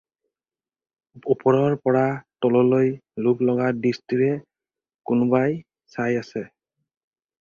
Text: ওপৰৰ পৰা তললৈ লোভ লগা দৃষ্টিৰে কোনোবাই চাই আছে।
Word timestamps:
ওপৰৰ 1.33 1.75
পৰা 1.87 2.01
তললৈ 2.45 2.89
লোভ 3.27 3.43
লগা 3.51 3.67
দৃষ্টিৰে 3.83 4.31
কোনোবাই 5.11 5.55
চাই 5.97 6.23
আছে। 6.23 6.45